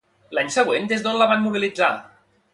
[0.37, 1.93] L'any següent, des d'on la van mobilitzar?